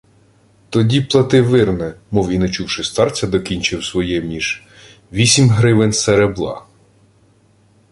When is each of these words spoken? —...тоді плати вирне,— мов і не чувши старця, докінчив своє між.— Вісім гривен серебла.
—...тоді 0.69 1.01
плати 1.01 1.41
вирне,— 1.41 1.93
мов 2.11 2.31
і 2.31 2.39
не 2.39 2.49
чувши 2.49 2.83
старця, 2.83 3.27
докінчив 3.27 3.85
своє 3.85 4.21
між.— 4.21 4.63
Вісім 5.13 5.49
гривен 5.49 5.93
серебла. 5.93 6.65